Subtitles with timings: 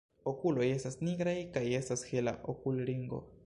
[0.29, 3.25] Okuloj estas nigraj kaj estas hela okulringo.